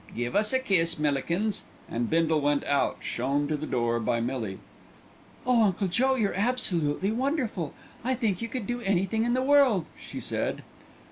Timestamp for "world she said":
9.43-10.63